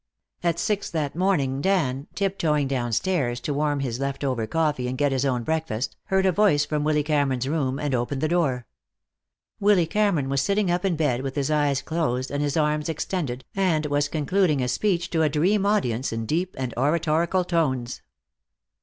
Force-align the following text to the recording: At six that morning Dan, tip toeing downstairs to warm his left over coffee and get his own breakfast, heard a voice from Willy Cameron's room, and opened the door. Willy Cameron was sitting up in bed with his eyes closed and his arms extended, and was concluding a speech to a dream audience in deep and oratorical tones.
At 0.41 0.57
six 0.57 0.89
that 0.89 1.15
morning 1.15 1.61
Dan, 1.61 2.07
tip 2.15 2.39
toeing 2.39 2.67
downstairs 2.67 3.39
to 3.41 3.53
warm 3.53 3.81
his 3.81 3.99
left 3.99 4.23
over 4.23 4.47
coffee 4.47 4.87
and 4.87 4.97
get 4.97 5.11
his 5.11 5.25
own 5.25 5.43
breakfast, 5.43 5.95
heard 6.05 6.25
a 6.25 6.31
voice 6.31 6.65
from 6.65 6.83
Willy 6.83 7.03
Cameron's 7.03 7.47
room, 7.47 7.77
and 7.77 7.93
opened 7.93 8.19
the 8.19 8.27
door. 8.27 8.65
Willy 9.59 9.85
Cameron 9.85 10.27
was 10.27 10.41
sitting 10.41 10.71
up 10.71 10.83
in 10.85 10.95
bed 10.95 11.21
with 11.21 11.35
his 11.35 11.51
eyes 11.51 11.83
closed 11.83 12.31
and 12.31 12.41
his 12.41 12.57
arms 12.57 12.89
extended, 12.89 13.45
and 13.55 13.85
was 13.85 14.07
concluding 14.09 14.59
a 14.63 14.67
speech 14.67 15.11
to 15.11 15.21
a 15.21 15.29
dream 15.29 15.67
audience 15.67 16.11
in 16.11 16.25
deep 16.25 16.55
and 16.57 16.73
oratorical 16.77 17.43
tones. 17.43 18.01